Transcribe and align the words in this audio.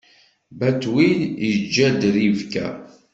Batwil 0.59 1.19
iǧǧa-d 1.49 2.01
Ribka. 2.15 2.67